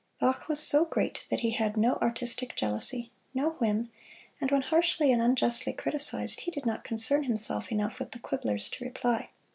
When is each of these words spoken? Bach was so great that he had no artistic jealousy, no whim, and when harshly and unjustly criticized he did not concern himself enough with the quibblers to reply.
Bach 0.19 0.47
was 0.47 0.59
so 0.59 0.83
great 0.85 1.27
that 1.29 1.41
he 1.41 1.51
had 1.51 1.77
no 1.77 1.97
artistic 1.97 2.55
jealousy, 2.55 3.11
no 3.35 3.51
whim, 3.59 3.91
and 4.39 4.49
when 4.49 4.63
harshly 4.63 5.11
and 5.11 5.21
unjustly 5.21 5.73
criticized 5.73 6.39
he 6.39 6.49
did 6.49 6.65
not 6.65 6.83
concern 6.83 7.25
himself 7.25 7.71
enough 7.71 7.99
with 7.99 8.09
the 8.09 8.17
quibblers 8.19 8.67
to 8.69 8.83
reply. 8.83 9.29